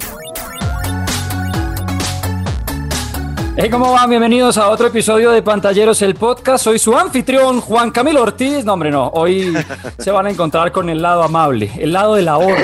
Thank 0.00 0.52
you. 0.52 0.57
Hey, 3.60 3.70
¿cómo 3.70 3.90
van? 3.90 4.08
Bienvenidos 4.08 4.56
a 4.56 4.70
otro 4.70 4.86
episodio 4.86 5.32
de 5.32 5.42
Pantalleros, 5.42 6.00
el 6.02 6.14
podcast. 6.14 6.62
Soy 6.62 6.78
su 6.78 6.96
anfitrión, 6.96 7.60
Juan 7.60 7.90
Camilo 7.90 8.22
Ortiz. 8.22 8.64
No, 8.64 8.74
hombre, 8.74 8.92
no. 8.92 9.08
Hoy 9.08 9.52
se 9.98 10.12
van 10.12 10.26
a 10.26 10.30
encontrar 10.30 10.70
con 10.70 10.88
el 10.88 11.02
lado 11.02 11.24
amable, 11.24 11.68
el 11.76 11.92
lado 11.92 12.14
del 12.14 12.28
ahorro, 12.28 12.54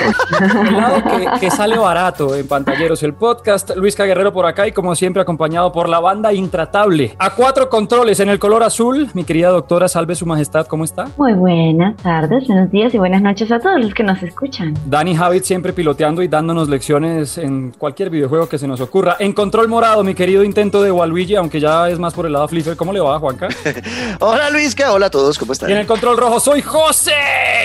el 0.65 0.77
lado 0.77 1.03
que, 1.41 1.51
sale 1.51 1.77
barato 1.77 2.33
en 2.33 2.47
Pantalleros, 2.47 3.03
el 3.03 3.13
podcast. 3.13 3.71
Luis 3.75 3.97
Guerrero 3.97 4.31
por 4.31 4.45
acá 4.45 4.69
y, 4.69 4.71
como 4.71 4.95
siempre, 4.95 5.21
acompañado 5.21 5.73
por 5.73 5.89
la 5.89 5.99
banda 5.99 6.31
Intratable. 6.31 7.13
A 7.19 7.31
cuatro 7.31 7.69
controles 7.69 8.21
en 8.21 8.29
el 8.29 8.39
color 8.39 8.63
azul. 8.63 9.09
Mi 9.13 9.25
querida 9.25 9.49
doctora, 9.49 9.89
salve 9.89 10.15
su 10.15 10.25
majestad, 10.25 10.65
¿cómo 10.65 10.85
está? 10.85 11.09
Muy 11.17 11.33
buenas 11.33 11.97
tardes, 11.97 12.47
buenos 12.47 12.71
días 12.71 12.93
y 12.93 12.99
buenas 12.99 13.21
noches 13.21 13.51
a 13.51 13.59
todos 13.59 13.81
los 13.81 13.93
que 13.93 14.03
nos 14.03 14.23
escuchan. 14.23 14.73
Dani 14.85 15.13
Javid 15.13 15.43
siempre 15.43 15.73
piloteando 15.73 16.21
y 16.21 16.29
dándonos 16.29 16.69
lecciones 16.69 17.37
en 17.37 17.71
cualquier 17.71 18.09
videojuego 18.09 18.47
que 18.47 18.57
se 18.57 18.65
nos 18.65 18.79
ocurra. 18.79 19.17
En 19.19 19.33
control 19.33 19.67
morado, 19.67 20.01
mi 20.01 20.15
querido 20.15 20.41
intento 20.41 20.84
de 20.84 20.84
de 20.85 20.91
Waluigi, 20.91 21.35
aunque 21.35 21.59
ya 21.59 21.89
es 21.89 21.99
más 21.99 22.13
por 22.13 22.25
el 22.25 22.33
lado 22.33 22.47
Flipper. 22.47 22.75
¿Cómo 22.75 22.93
le 22.93 22.99
va, 22.99 23.19
Juanca? 23.19 23.49
hola, 24.19 24.49
Luisca. 24.49 24.93
Hola 24.93 25.07
a 25.07 25.09
todos. 25.09 25.37
¿Cómo 25.37 25.53
están? 25.53 25.69
Y 25.69 25.73
en 25.73 25.79
el 25.79 25.87
control 25.87 26.17
rojo 26.17 26.39
soy 26.39 26.61
José. 26.61 27.11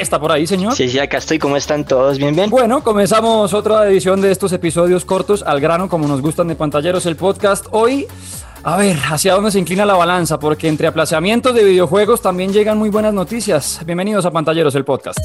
¿Está 0.00 0.18
por 0.18 0.32
ahí, 0.32 0.46
señor? 0.46 0.74
Sí, 0.74 0.88
sí, 0.88 0.98
acá 0.98 1.18
estoy. 1.18 1.38
¿Cómo 1.38 1.56
están 1.56 1.84
todos? 1.84 2.18
¿Bien, 2.18 2.34
bien? 2.34 2.50
Bueno, 2.50 2.82
comenzamos 2.82 3.54
otra 3.54 3.88
edición 3.88 4.20
de 4.20 4.32
estos 4.32 4.52
episodios 4.52 5.04
cortos 5.04 5.42
al 5.46 5.60
grano, 5.60 5.88
como 5.88 6.08
nos 6.08 6.20
gustan 6.20 6.48
de 6.48 6.56
pantalleros 6.56 7.06
el 7.06 7.16
podcast. 7.16 7.66
Hoy... 7.70 8.06
A 8.62 8.76
ver, 8.76 8.98
¿hacia 9.10 9.32
dónde 9.32 9.50
se 9.50 9.58
inclina 9.58 9.86
la 9.86 9.94
balanza? 9.94 10.38
Porque 10.38 10.68
entre 10.68 10.86
aplazamientos 10.86 11.54
de 11.54 11.64
videojuegos 11.64 12.20
también 12.20 12.52
llegan 12.52 12.76
muy 12.76 12.90
buenas 12.90 13.14
noticias. 13.14 13.80
Bienvenidos 13.86 14.26
a 14.26 14.30
Pantalleros, 14.30 14.74
el 14.74 14.84
podcast. 14.84 15.18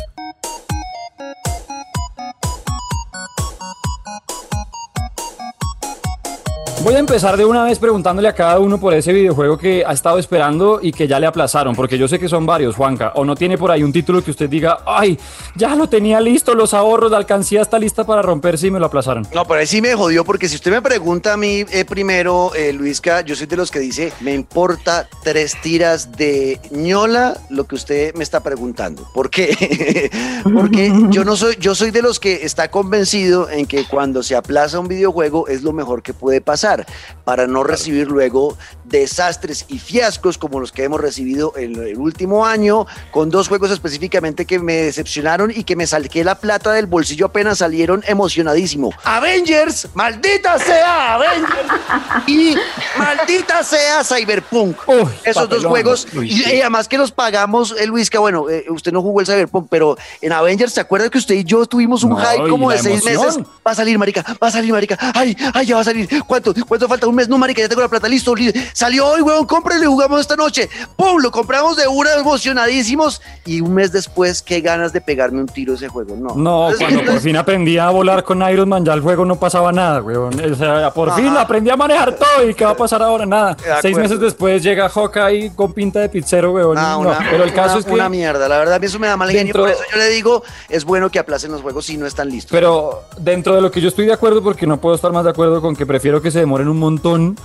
Voy 6.85 6.93
a 6.93 6.99
empezar 6.99 7.35
de 7.35 7.43
una 7.45 7.63
vez 7.63 7.79
preguntándole 7.79 8.27
a 8.27 8.35
cada 8.35 8.59
uno 8.59 8.79
por 8.79 8.93
ese 8.93 9.11
videojuego 9.11 9.57
que 9.57 9.83
ha 9.83 9.91
estado 9.91 10.19
esperando 10.19 10.77
y 10.79 10.91
que 10.91 11.07
ya 11.07 11.19
le 11.19 11.25
aplazaron, 11.25 11.75
porque 11.75 11.97
yo 11.97 12.07
sé 12.07 12.19
que 12.19 12.29
son 12.29 12.45
varios, 12.45 12.75
Juanca. 12.75 13.11
O 13.15 13.25
no 13.25 13.35
tiene 13.35 13.57
por 13.57 13.71
ahí 13.71 13.81
un 13.81 13.91
título 13.91 14.23
que 14.23 14.29
usted 14.29 14.47
diga, 14.47 14.77
ay, 14.85 15.17
ya 15.55 15.75
lo 15.75 15.89
tenía 15.89 16.21
listo, 16.21 16.53
los 16.53 16.75
ahorros, 16.75 17.09
la 17.09 17.17
alcancía 17.17 17.63
está 17.63 17.79
lista 17.79 18.05
para 18.05 18.21
romperse 18.21 18.67
y 18.67 18.71
me 18.71 18.79
lo 18.79 18.85
aplazaron. 18.85 19.27
No, 19.33 19.45
pero 19.45 19.61
ahí 19.61 19.65
sí 19.65 19.81
me 19.81 19.95
jodió, 19.95 20.23
porque 20.23 20.47
si 20.47 20.57
usted 20.57 20.69
me 20.69 20.79
pregunta 20.79 21.33
a 21.33 21.37
mí 21.37 21.65
eh, 21.71 21.85
primero, 21.85 22.53
eh, 22.53 22.71
Luisca, 22.71 23.21
yo 23.21 23.35
soy 23.35 23.47
de 23.47 23.57
los 23.57 23.71
que 23.71 23.79
dice, 23.79 24.13
me 24.19 24.35
importa 24.35 25.09
tres 25.23 25.59
tiras 25.63 26.11
de 26.15 26.59
ñola 26.69 27.35
lo 27.49 27.63
que 27.63 27.73
usted 27.73 28.13
me 28.13 28.23
está 28.23 28.43
preguntando. 28.43 29.09
¿Por 29.11 29.31
qué? 29.31 30.11
porque 30.53 30.93
yo 31.09 31.25
no 31.25 31.35
soy, 31.35 31.55
yo 31.59 31.73
soy 31.73 31.89
de 31.89 32.03
los 32.03 32.19
que 32.19 32.45
está 32.45 32.69
convencido 32.69 33.49
en 33.49 33.65
que 33.65 33.85
cuando 33.87 34.21
se 34.21 34.35
aplaza 34.35 34.79
un 34.79 34.87
videojuego 34.87 35.47
es 35.47 35.63
lo 35.63 35.73
mejor 35.73 36.03
que 36.03 36.13
puede 36.13 36.41
pasar 36.41 36.74
para 37.23 37.47
no 37.47 37.63
recibir 37.63 38.07
luego 38.07 38.57
desastres 38.83 39.65
y 39.67 39.79
fiascos 39.79 40.37
como 40.37 40.59
los 40.59 40.71
que 40.71 40.83
hemos 40.83 40.99
recibido 40.99 41.53
en 41.55 41.75
el 41.75 41.97
último 41.97 42.45
año, 42.45 42.85
con 43.11 43.29
dos 43.29 43.47
juegos 43.47 43.71
específicamente 43.71 44.45
que 44.45 44.59
me 44.59 44.73
decepcionaron 44.73 45.51
y 45.51 45.63
que 45.63 45.75
me 45.75 45.87
salqué 45.87 46.23
la 46.23 46.35
plata 46.35 46.71
del 46.71 46.85
bolsillo 46.85 47.27
apenas 47.27 47.59
salieron 47.59 48.03
emocionadísimo. 48.07 48.91
Avengers, 49.03 49.87
maldita 49.93 50.59
sea 50.59 51.15
Avengers 51.15 51.47
y 52.27 52.55
maldita 52.97 53.63
sea 53.63 54.03
Cyberpunk. 54.03 54.77
Esos 55.23 55.49
dos 55.49 55.65
juegos 55.65 56.07
y, 56.13 56.43
además 56.61 56.87
que 56.87 56.97
los 56.97 57.11
pagamos, 57.11 57.75
el 57.77 57.89
eh, 57.97 58.05
que 58.09 58.17
bueno, 58.17 58.49
eh, 58.49 58.65
usted 58.69 58.91
no 58.91 59.01
jugó 59.01 59.21
el 59.21 59.25
Cyberpunk, 59.25 59.67
pero 59.69 59.97
en 60.21 60.31
Avengers, 60.31 60.73
¿se 60.73 60.81
acuerda 60.81 61.09
que 61.09 61.17
usted 61.17 61.35
y 61.35 61.43
yo 61.43 61.65
tuvimos 61.65 62.03
un 62.03 62.17
hype 62.17 62.49
como 62.49 62.71
de 62.71 62.79
seis 62.79 63.03
meses? 63.03 63.39
Va 63.65 63.71
a 63.71 63.75
salir, 63.75 63.97
marica, 63.97 64.23
va 64.41 64.47
a 64.47 64.51
salir, 64.51 64.71
marica. 64.71 64.97
Ay, 65.13 65.35
ay, 65.53 65.65
ya 65.65 65.75
va 65.75 65.81
a 65.81 65.85
salir. 65.85 66.07
¿Cuánto? 66.25 66.53
¿Cuánto 66.67 66.87
falta? 66.87 67.07
Un 67.07 67.15
mes, 67.15 67.29
no, 67.29 67.37
marica, 67.37 67.61
ya 67.61 67.69
tengo 67.69 67.81
la 67.81 67.87
plata, 67.87 68.07
listo. 68.07 68.33
Salió 68.73 69.07
hoy, 69.07 69.21
weón, 69.21 69.45
cómprale, 69.45 69.85
jugamos 69.85 70.21
esta 70.21 70.35
noche. 70.35 70.69
¡Pum! 70.95 71.21
Lo 71.21 71.31
compramos 71.31 71.77
de 71.77 71.87
una, 71.87 72.13
emocionadísimos. 72.15 73.21
Y 73.45 73.61
un 73.61 73.73
mes 73.73 73.91
después, 73.91 74.41
qué 74.41 74.61
ganas 74.61 74.93
de 74.93 75.01
pegarme 75.01 75.39
un 75.39 75.47
tiro 75.47 75.75
ese 75.75 75.87
juego. 75.87 76.15
No, 76.15 76.35
no 76.35 76.75
cuando 76.77 77.03
por 77.03 77.19
fin 77.19 77.37
aprendí 77.37 77.77
a 77.77 77.89
volar 77.89 78.23
con 78.23 78.41
Iron 78.49 78.69
Man, 78.69 78.83
ya 78.85 78.93
el 78.93 79.01
juego 79.01 79.25
no 79.25 79.35
pasaba 79.37 79.71
nada, 79.71 80.01
weón. 80.01 80.33
O 80.51 80.55
sea, 80.55 80.91
por 80.91 81.13
fin 81.15 81.27
aprendí 81.37 81.69
a 81.69 81.75
manejar 81.75 82.15
todo. 82.15 82.49
¿Y 82.49 82.53
qué 82.53 82.65
va 82.65 82.71
a 82.71 82.77
pasar 82.77 83.01
ahora? 83.01 83.25
Nada. 83.25 83.55
Seis 83.81 83.97
meses 83.97 84.19
después 84.19 84.63
llega 84.63 84.89
Hawkeye 84.89 85.53
con 85.55 85.73
pinta 85.73 85.99
de 85.99 86.09
pizzero, 86.09 86.51
weón. 86.51 86.77
Ah, 86.77 86.97
no, 87.01 87.15
pero 87.29 87.43
el 87.43 87.53
caso 87.53 87.79
es 87.79 87.85
que. 87.85 87.93
Una 87.93 88.09
mierda, 88.09 88.49
la 88.49 88.57
verdad, 88.57 88.75
a 88.75 88.79
mí 88.79 88.85
eso 88.85 88.99
me 88.99 89.07
da 89.07 89.17
mal 89.17 89.29
genio. 89.29 89.53
Por 89.53 89.69
eso 89.69 89.81
yo 89.91 89.97
le 89.97 90.09
digo, 90.09 90.43
es 90.69 90.83
bueno 90.83 91.09
que 91.09 91.19
aplacen 91.19 91.51
los 91.51 91.61
juegos 91.61 91.85
si 91.85 91.97
no 91.97 92.05
están 92.05 92.29
listos. 92.29 92.51
Pero 92.51 93.03
dentro 93.17 93.55
de 93.55 93.61
lo 93.61 93.71
que 93.71 93.81
yo 93.81 93.87
estoy 93.87 94.05
de 94.05 94.13
acuerdo, 94.13 94.41
porque 94.43 94.67
no 94.67 94.81
puedo 94.81 94.95
estar 94.95 95.11
más 95.11 95.23
de 95.23 95.29
acuerdo 95.31 95.61
con 95.61 95.75
que 95.75 95.85
prefiero 95.85 96.21
que 96.21 96.31
se 96.31 96.39
demoren 96.55 96.69
un 96.69 96.79
montón 96.79 97.37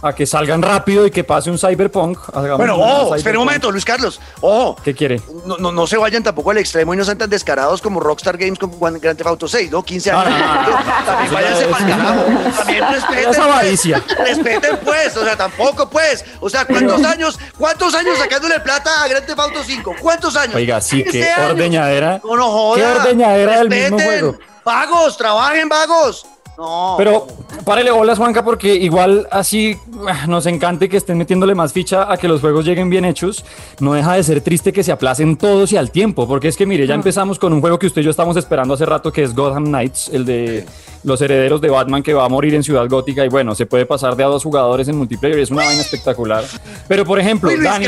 a 0.00 0.14
que 0.14 0.26
salgan 0.26 0.62
rápido 0.62 1.06
y 1.06 1.10
que 1.10 1.24
pase 1.24 1.50
un 1.50 1.58
cyberpunk. 1.58 2.18
Bueno, 2.56 2.76
oh, 2.76 3.14
espera 3.16 3.38
un 3.38 3.46
momento, 3.46 3.70
Luis 3.72 3.84
Carlos. 3.84 4.20
Oh, 4.42 4.76
¿qué 4.84 4.94
quiere? 4.94 5.20
No, 5.44 5.56
no, 5.56 5.72
no, 5.72 5.86
se 5.88 5.96
vayan 5.96 6.22
tampoco 6.22 6.52
al 6.52 6.58
extremo 6.58 6.94
y 6.94 6.96
no 6.96 7.04
sean 7.04 7.18
tan 7.18 7.28
descarados 7.28 7.82
como 7.82 7.98
Rockstar 7.98 8.36
Games 8.36 8.58
con 8.58 8.70
Grand 8.78 9.16
Theft 9.16 9.26
Auto 9.26 9.48
6, 9.48 9.72
¿no? 9.72 9.82
15 9.82 10.10
años. 10.12 11.04
también 11.04 11.34
váyanse 11.34 11.64
para 11.66 11.86
carajo. 11.86 12.24
También 12.58 12.84
respeten. 12.92 13.30
Esa 13.30 13.46
pues. 13.46 14.18
Respeten, 14.18 14.78
pues. 14.84 15.16
O 15.16 15.24
sea, 15.24 15.36
tampoco, 15.36 15.90
pues. 15.90 16.24
O 16.40 16.48
sea, 16.48 16.64
¿cuántos 16.64 17.02
años, 17.04 17.38
cuántos 17.58 17.94
años 17.94 18.18
sacándole 18.18 18.60
plata 18.60 19.02
a 19.02 19.08
Grand 19.08 19.26
Theft 19.26 19.40
Auto 19.40 19.64
5? 19.64 19.96
¿Cuántos 20.00 20.36
años? 20.36 20.54
Oiga, 20.54 20.80
sí, 20.80 21.02
qué 21.02 21.28
ordeñadera. 21.50 22.20
No, 22.22 22.36
no 22.36 22.50
joda. 22.50 22.76
Qué 22.76 23.00
ordeñadera 23.00 23.58
del 23.58 23.68
mismo 23.68 23.98
juego. 23.98 24.38
Vagos, 24.64 25.16
trabajen, 25.16 25.68
vagos. 25.68 26.26
No. 26.58 26.96
Pero 26.98 27.24
párele 27.64 27.92
bolas, 27.92 28.18
Juanca, 28.18 28.44
porque 28.44 28.74
igual 28.74 29.28
así 29.30 29.76
ah, 30.08 30.26
nos 30.26 30.44
encante 30.46 30.88
que 30.88 30.96
estén 30.96 31.16
metiéndole 31.16 31.54
más 31.54 31.72
ficha 31.72 32.12
a 32.12 32.16
que 32.16 32.26
los 32.26 32.40
juegos 32.40 32.64
lleguen 32.64 32.90
bien 32.90 33.04
hechos. 33.04 33.44
No 33.78 33.92
deja 33.92 34.14
de 34.14 34.24
ser 34.24 34.40
triste 34.40 34.72
que 34.72 34.82
se 34.82 34.90
aplacen 34.90 35.36
todos 35.36 35.72
y 35.72 35.76
al 35.76 35.92
tiempo, 35.92 36.26
porque 36.26 36.48
es 36.48 36.56
que 36.56 36.66
mire, 36.66 36.84
ya 36.84 36.96
empezamos 36.96 37.38
con 37.38 37.52
un 37.52 37.60
juego 37.60 37.78
que 37.78 37.86
usted 37.86 38.02
y 38.02 38.06
yo 38.06 38.10
estamos 38.10 38.36
esperando 38.36 38.74
hace 38.74 38.86
rato, 38.86 39.12
que 39.12 39.22
es 39.22 39.36
Gotham 39.36 39.66
Knights, 39.66 40.10
el 40.12 40.24
de 40.24 40.66
los 41.04 41.20
herederos 41.20 41.60
de 41.60 41.70
Batman 41.70 42.02
que 42.02 42.14
va 42.14 42.24
a 42.24 42.28
morir 42.28 42.54
en 42.54 42.62
Ciudad 42.62 42.88
Gótica 42.88 43.24
y 43.24 43.28
bueno, 43.28 43.54
se 43.54 43.66
puede 43.66 43.86
pasar 43.86 44.16
de 44.16 44.24
a 44.24 44.26
dos 44.26 44.42
jugadores 44.42 44.88
en 44.88 44.96
multiplayer, 44.96 45.38
es 45.38 45.50
una 45.50 45.64
vaina 45.64 45.80
espectacular. 45.80 46.44
Pero 46.86 47.04
por 47.04 47.18
ejemplo, 47.18 47.50
Dani 47.50 47.86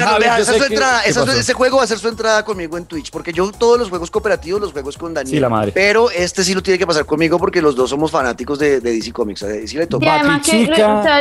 ese 1.06 1.54
juego 1.54 1.78
va 1.78 1.84
a 1.84 1.86
ser 1.86 1.98
su 1.98 2.08
entrada 2.08 2.44
conmigo 2.44 2.76
en 2.76 2.86
Twitch, 2.86 3.10
porque 3.10 3.32
yo 3.32 3.50
todos 3.52 3.78
los 3.78 3.88
juegos 3.88 4.10
cooperativos 4.10 4.60
los 4.60 4.72
juegos 4.72 4.96
con 4.96 5.14
Daniel. 5.14 5.36
Sí, 5.36 5.40
la 5.40 5.48
madre. 5.48 5.72
Pero 5.72 6.10
este 6.10 6.44
sí 6.44 6.54
lo 6.54 6.62
tiene 6.62 6.78
que 6.78 6.86
pasar 6.86 7.04
conmigo 7.04 7.38
porque 7.38 7.60
los 7.60 7.74
dos 7.74 7.90
somos 7.90 8.10
fanáticos 8.10 8.58
de, 8.58 8.80
DC 8.80 9.12
Comics. 9.12 9.40
DC 9.40 9.78
le 9.78 9.86
toca. 9.86 10.06
Y 10.06 10.08
además 10.08 10.46
que 10.46 10.66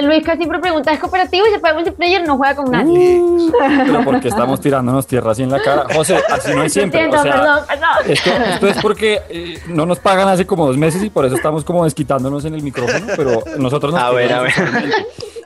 Luis, 0.04 0.24
siempre 0.24 0.60
pregunta, 0.60 0.92
¿es 0.92 1.00
cooperativo 1.00 1.48
y 1.48 1.52
se 1.52 1.60
puede 1.60 1.74
multiplayer? 1.74 2.26
No 2.26 2.38
juega 2.38 2.56
con 2.56 2.72
nadie. 2.72 3.20
Uh, 3.20 3.52
pero 3.86 4.04
porque 4.04 4.28
estamos 4.30 4.60
tirándonos 4.62 5.06
tierra 5.08 5.32
así 5.32 5.44
en 5.44 5.52
la 5.52 5.62
cara. 5.62 5.86
José, 5.94 6.20
así 6.30 6.54
no 6.54 6.64
es 6.64 6.74
siempre. 6.74 7.08
o 7.08 7.12
sea, 7.12 7.24
perdón, 7.24 7.60
perdón. 7.68 7.90
Esto, 8.08 8.30
esto, 8.32 8.68
es 8.68 8.78
porque 8.82 9.22
eh, 9.30 9.60
no 9.68 9.86
nos 9.86 10.00
pagan 10.00 10.28
hace 10.28 10.46
como 10.46 10.66
dos 10.66 10.78
meses 10.78 11.04
y 11.04 11.10
por 11.10 11.26
eso 11.26 11.36
estamos 11.36 11.64
como 11.64 11.84
desquitándonos 11.90 12.46
en 12.46 12.54
el 12.54 12.64
micrófono, 12.64 13.06
pero 13.16 13.44
nosotros 13.58 13.94
nos 13.94 14.02
A 14.02 14.12
ver, 14.12 14.32
a 14.32 14.42
ver. 14.42 14.54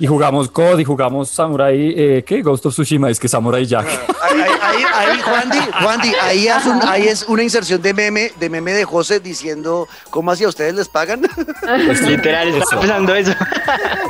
Y 0.04 0.06
jugamos 0.06 0.50
COD 0.50 0.80
y 0.80 0.84
jugamos 0.84 1.30
Samurai, 1.30 1.94
eh, 1.96 2.26
¿qué? 2.28 2.42
Ghost 2.42 2.66
of 2.66 2.74
Tsushima, 2.74 3.10
es 3.10 3.18
que 3.18 3.30
Samurai 3.30 3.66
Jack. 3.66 3.88
Ahí, 4.22 4.42
ahí, 4.42 4.84
ahí, 4.94 5.22
Juan 5.82 6.02
Di, 6.02 6.12
ahí, 6.22 6.48
es 6.48 6.66
ahí 6.86 7.08
es 7.08 7.24
una 7.24 7.42
inserción 7.42 7.82
de 7.82 7.94
meme, 7.94 8.34
de 8.38 8.50
meme 8.50 8.74
de 8.74 8.84
José 8.84 9.22
diciendo, 9.22 9.88
¿cómo 10.10 10.32
así 10.32 10.44
a 10.44 10.50
ustedes 10.50 10.76
les 10.76 10.90
pagan? 10.90 11.22
Pues 11.86 12.02
literal, 12.06 12.50
está 12.50 12.82
pensando 12.82 13.16
eso. 13.16 13.32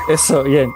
Eso, 0.09 0.41
bien. 0.41 0.73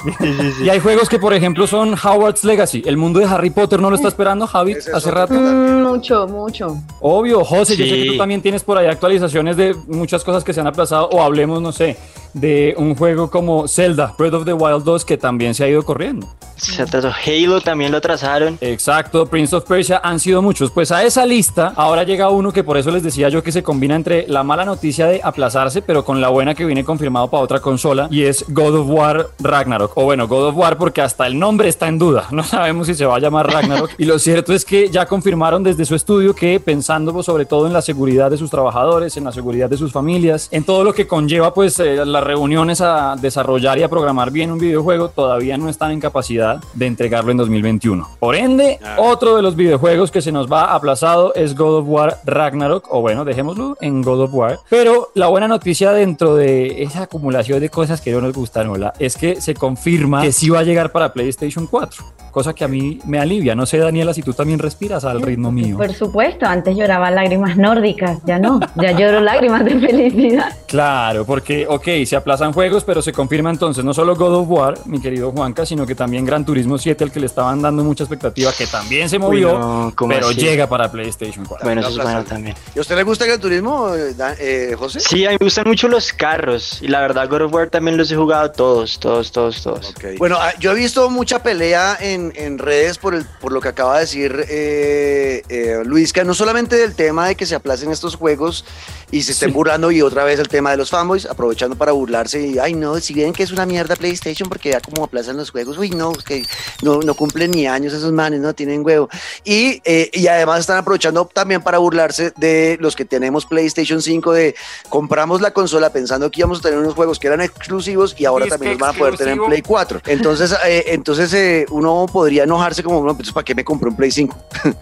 Y 0.63 0.69
hay 0.69 0.79
juegos 0.79 1.09
que, 1.09 1.17
por 1.17 1.33
ejemplo, 1.33 1.65
son 1.65 1.95
Howard's 1.95 2.43
Legacy. 2.43 2.83
El 2.85 2.97
mundo 2.97 3.19
de 3.19 3.25
Harry 3.25 3.49
Potter 3.49 3.79
no 3.81 3.89
lo 3.89 3.95
está 3.95 4.09
esperando, 4.09 4.45
Javi, 4.45 4.75
hace 4.93 5.09
rato. 5.09 5.33
Mm, 5.33 5.81
mucho, 5.81 6.27
mucho. 6.27 6.77
Obvio, 7.01 7.43
José, 7.43 7.75
yo 7.75 7.85
sé 7.85 8.03
que 8.03 8.05
tú 8.11 8.17
también 8.17 8.43
tienes 8.43 8.63
por 8.63 8.77
ahí 8.77 8.85
actualizaciones 8.85 9.57
de 9.57 9.75
muchas 9.87 10.23
cosas 10.23 10.43
que 10.43 10.53
se 10.53 10.61
han 10.61 10.67
aplazado, 10.67 11.09
o 11.09 11.23
hablemos, 11.23 11.59
no 11.59 11.71
sé, 11.71 11.97
de 12.33 12.75
un 12.77 12.95
juego 12.95 13.31
como 13.31 13.67
Zelda, 13.67 14.13
Breath 14.17 14.33
of 14.35 14.45
the 14.45 14.53
Wild 14.53 14.83
2, 14.83 15.06
que 15.07 15.17
también 15.17 15.55
se 15.55 15.63
ha 15.63 15.67
ido 15.67 15.83
corriendo. 15.83 16.27
Se 16.57 16.81
atrasó 16.81 17.11
Halo, 17.25 17.61
también 17.61 17.91
lo 17.91 18.01
trazaron. 18.01 18.57
Exacto, 18.61 19.25
Prince 19.27 19.55
of 19.55 19.65
Persia 19.65 20.01
han 20.03 20.19
sido 20.19 20.41
muchos. 20.41 20.71
Pues 20.71 20.91
a 20.91 21.03
esa 21.03 21.25
lista 21.25 21.73
ahora 21.75 22.03
llega 22.03 22.29
uno 22.29 22.51
que 22.51 22.63
por 22.63 22.77
eso 22.77 22.91
les 22.91 23.03
decía 23.03 23.29
yo 23.29 23.43
que 23.43 23.51
se 23.51 23.63
combina 23.63 23.95
entre 23.95 24.27
la 24.27 24.43
mala 24.43 24.65
noticia 24.65 25.07
de 25.07 25.21
aplazarse, 25.23 25.81
pero 25.81 26.03
con 26.03 26.19
la 26.19 26.29
buena 26.29 26.55
que 26.55 26.65
viene 26.65 26.83
confirmado 26.83 27.29
para 27.29 27.43
otra 27.43 27.59
consola, 27.59 28.07
y 28.09 28.23
es 28.23 28.45
God 28.49 28.75
of 28.75 28.87
War 28.89 29.27
Ragnarok. 29.39 29.97
O 29.97 30.03
bueno, 30.03 30.27
God 30.27 30.47
of 30.47 30.57
War 30.57 30.77
porque 30.77 31.01
hasta 31.01 31.27
el 31.27 31.37
nombre 31.37 31.69
está 31.69 31.87
en 31.87 31.99
duda. 31.99 32.27
No 32.37 32.43
sabemos 32.43 32.85
si 32.85 32.93
se 32.93 33.03
va 33.03 33.15
a 33.15 33.19
llamar 33.19 33.51
Ragnarok. 33.51 33.89
y 33.97 34.05
lo 34.05 34.19
cierto 34.19 34.53
es 34.53 34.63
que 34.63 34.89
ya 34.91 35.07
confirmaron 35.07 35.63
desde 35.63 35.85
su 35.85 35.95
estudio 35.95 36.35
que 36.35 36.59
pensando 36.59 37.23
sobre 37.23 37.45
todo 37.45 37.65
en 37.65 37.73
la 37.73 37.81
seguridad 37.81 38.29
de 38.29 38.37
sus 38.37 38.51
trabajadores, 38.51 39.17
en 39.17 39.23
la 39.23 39.31
seguridad 39.31 39.69
de 39.69 39.77
sus 39.77 39.91
familias, 39.91 40.47
en 40.51 40.63
todo 40.63 40.83
lo 40.83 40.93
que 40.93 41.07
conlleva 41.07 41.51
pues 41.53 41.79
eh, 41.79 42.05
las 42.05 42.23
reuniones 42.23 42.79
a 42.81 43.15
desarrollar 43.19 43.79
y 43.79 43.83
a 43.83 43.89
programar 43.89 44.29
bien 44.29 44.51
un 44.51 44.59
videojuego, 44.59 45.09
todavía 45.09 45.57
no 45.57 45.67
están 45.67 45.91
en 45.91 45.99
capacidad 45.99 46.46
posibilidad 46.55 46.73
de 46.73 46.85
entregarlo 46.87 47.31
en 47.31 47.37
2021. 47.37 48.07
Por 48.19 48.35
ende, 48.35 48.79
Ah. 48.83 48.95
otro 48.99 49.35
de 49.35 49.41
los 49.41 49.55
videojuegos 49.55 50.11
que 50.11 50.21
se 50.21 50.31
nos 50.31 50.51
va 50.51 50.73
aplazado 50.73 51.33
es 51.35 51.55
God 51.55 51.79
of 51.79 51.85
War 51.87 52.17
Ragnarok, 52.25 52.87
o 52.89 53.01
bueno, 53.01 53.25
dejémoslo 53.25 53.77
en 53.81 54.01
God 54.01 54.21
of 54.21 54.33
War. 54.33 54.59
Pero 54.69 55.09
la 55.15 55.27
buena 55.27 55.47
noticia 55.47 55.91
dentro 55.91 56.35
de 56.35 56.83
esa 56.83 57.03
acumulación 57.03 57.59
de 57.59 57.69
cosas 57.69 58.01
que 58.01 58.11
no 58.11 58.21
nos 58.21 58.33
gustan, 58.33 58.69
hola, 58.69 58.93
es 58.99 59.17
que 59.17 59.41
se 59.41 59.53
confirma 59.53 60.21
que 60.21 60.31
sí 60.31 60.49
va 60.49 60.59
a 60.59 60.63
llegar 60.63 60.91
para 60.91 61.13
PlayStation 61.13 61.67
4, 61.67 62.03
cosa 62.37 62.53
que 62.53 62.63
a 62.63 62.67
mí 62.67 62.99
me 63.07 63.17
alivia. 63.17 63.55
No 63.55 63.65
sé, 63.65 63.79
Daniela, 63.79 64.13
si 64.13 64.21
tú 64.21 64.31
también 64.31 64.59
respiras 64.59 65.03
al 65.05 65.23
ritmo 65.23 65.51
mío. 65.51 65.75
Por 65.75 65.91
supuesto, 65.91 66.45
antes 66.45 66.77
lloraba 66.77 67.09
lágrimas 67.09 67.57
nórdicas, 67.57 68.19
ya 68.27 68.37
no, 68.37 68.59
ya 68.75 68.91
lloro 68.91 69.21
lágrimas 69.21 69.65
de 69.65 69.79
felicidad. 69.79 70.55
Claro, 70.67 71.25
porque, 71.25 71.65
ok, 71.67 71.87
se 72.05 72.15
aplazan 72.15 72.53
juegos, 72.53 72.83
pero 72.83 73.01
se 73.01 73.11
confirma 73.11 73.49
entonces 73.49 73.83
no 73.83 73.91
solo 73.91 74.15
God 74.15 74.35
of 74.35 74.49
War, 74.51 74.77
mi 74.85 75.01
querido 75.01 75.31
Juanca, 75.31 75.65
sino 75.65 75.87
que 75.87 75.95
también 75.95 76.25
Gran 76.25 76.45
Turismo 76.45 76.77
7, 76.77 77.05
al 77.05 77.11
que 77.11 77.19
le 77.19 77.25
estaban 77.25 77.59
dando 77.59 77.83
mucha 77.83 78.03
expectativa, 78.03 78.51
que 78.55 78.67
también 78.67 79.09
se 79.09 79.17
movió, 79.17 79.57
no, 79.57 79.93
¿cómo 79.95 80.13
pero 80.13 80.27
así? 80.27 80.39
llega 80.39 80.67
para 80.67 80.91
PlayStation 80.91 81.43
4. 81.43 81.65
Bueno, 81.65 81.81
eso 81.81 81.89
es 81.89 82.03
bueno 82.03 82.23
también. 82.23 82.55
¿Y 82.75 82.77
a 82.77 82.81
usted 82.81 82.95
le 82.95 83.01
gusta 83.01 83.25
el 83.25 83.39
turismo, 83.39 83.89
eh, 83.95 84.75
José? 84.77 84.99
Sí, 84.99 85.25
a 85.25 85.29
mí 85.29 85.37
me 85.39 85.45
gustan 85.45 85.67
mucho 85.67 85.87
los 85.87 86.13
carros. 86.13 86.83
Y 86.83 86.87
la 86.87 87.01
verdad, 87.01 87.27
God 87.27 87.41
of 87.41 87.53
War 87.53 87.67
también 87.71 87.97
los 87.97 88.11
he 88.11 88.15
jugado 88.15 88.51
todos, 88.51 88.99
todos, 88.99 89.31
todos, 89.31 89.63
todos. 89.63 89.95
Bueno, 90.19 90.37
ah, 90.39 90.53
yo 90.59 90.73
he 90.73 90.75
visto 90.75 91.09
mucha 91.09 91.41
pelea 91.41 91.97
en, 91.99 92.26
en 92.35 92.57
redes 92.57 92.97
por, 92.97 93.13
el, 93.15 93.25
por 93.39 93.51
lo 93.51 93.61
que 93.61 93.69
acaba 93.69 93.95
de 93.95 94.01
decir 94.01 94.45
eh, 94.49 95.43
eh, 95.49 95.81
Luisca, 95.85 96.23
no 96.23 96.33
solamente 96.33 96.75
del 96.75 96.95
tema 96.95 97.27
de 97.27 97.35
que 97.35 97.45
se 97.45 97.55
aplacen 97.55 97.91
estos 97.91 98.15
juegos 98.15 98.65
y 99.11 99.21
se 99.21 99.31
estén 99.31 99.49
Sí. 99.49 99.53
burlando 99.53 99.89
y 99.91 100.01
otra 100.01 100.23
vez 100.25 100.39
el 100.39 100.47
tema 100.49 100.71
de 100.71 100.77
los 100.77 100.89
fanboys, 100.89 101.25
aprovechando 101.25 101.75
para 101.77 101.93
burlarse 101.93 102.41
y, 102.45 102.59
ay 102.59 102.73
no, 102.73 102.99
si 102.99 103.13
ven 103.13 103.31
que 103.33 103.43
es 103.43 103.51
una 103.51 103.65
mierda 103.65 103.95
PlayStation 103.95 104.49
porque 104.49 104.71
ya 104.71 104.81
como 104.81 105.03
aplazan 105.05 105.37
los 105.37 105.51
juegos, 105.51 105.77
uy 105.77 105.89
no, 105.91 106.11
es 106.11 106.23
que 106.23 106.45
no, 106.81 106.99
no 106.99 107.13
cumplen 107.13 107.51
ni 107.51 107.67
años 107.67 107.93
esos 107.93 108.11
manes, 108.11 108.41
no 108.41 108.53
tienen 108.53 108.85
huevo. 108.85 109.09
Y, 109.45 109.81
eh, 109.85 110.09
y 110.11 110.27
además 110.27 110.59
están 110.61 110.77
aprovechando 110.77 111.25
también 111.25 111.61
para 111.61 111.77
burlarse 111.77 112.33
de 112.35 112.77
los 112.81 112.95
que 112.95 113.05
tenemos 113.05 113.45
PlayStation 113.45 114.01
5 114.01 114.33
de 114.33 114.55
compramos 114.89 115.39
la 115.41 115.51
consola 115.51 115.89
pensando 115.91 116.29
que 116.29 116.41
íbamos 116.41 116.59
a 116.59 116.61
tener 116.63 116.77
unos 116.79 116.93
juegos 116.93 117.17
que 117.19 117.27
eran 117.27 117.41
exclusivos 117.41 118.13
y 118.17 118.25
ahora 118.25 118.45
Disque 118.45 118.57
también 118.57 118.73
los 118.73 118.79
van 118.81 118.95
a 118.95 118.97
poder 118.97 119.17
tener. 119.17 119.37
Play 119.47 119.61
4. 119.61 120.01
Entonces, 120.07 120.53
eh, 120.65 120.83
entonces 120.87 121.33
eh, 121.33 121.65
uno 121.69 122.07
podría 122.17 122.45
enojarse 122.45 122.81
como, 122.81 123.05
no, 123.05 123.15
pues 123.15 123.31
¿para 123.31 123.45
qué 123.45 123.53
me 123.53 123.63
compré 123.63 123.89
un 123.89 123.95
Play 123.95 124.09
5? 124.09 124.35